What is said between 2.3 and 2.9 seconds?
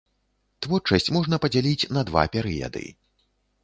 перыяды.